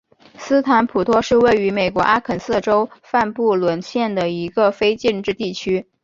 [0.35, 5.85] 斯坦普托是位于美国阿肯色州范布伦县的一个非建制地区。